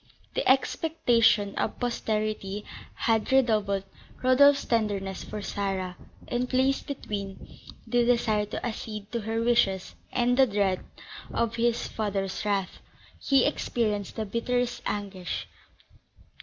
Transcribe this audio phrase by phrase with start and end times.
[0.33, 2.65] The expectation of posterity
[2.95, 3.83] had redoubled
[4.23, 5.95] Rodolph's tenderness for Sarah,
[6.27, 7.47] and, placed between
[7.85, 10.83] the desire to accede to her wishes and the dread
[11.31, 12.79] of his father's wrath,
[13.21, 15.47] he experienced the bitterest anguish.